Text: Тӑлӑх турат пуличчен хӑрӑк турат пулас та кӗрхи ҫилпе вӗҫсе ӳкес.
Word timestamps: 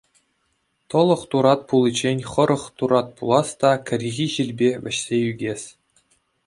Тӑлӑх 0.89 1.21
турат 1.29 1.61
пуличчен 1.67 2.17
хӑрӑк 2.31 2.63
турат 2.77 3.07
пулас 3.17 3.49
та 3.61 3.71
кӗрхи 3.87 4.27
ҫилпе 4.37 4.69
вӗҫсе 4.87 5.17
ӳкес. 5.31 5.61